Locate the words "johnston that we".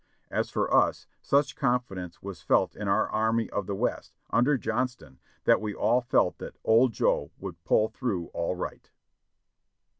4.57-5.75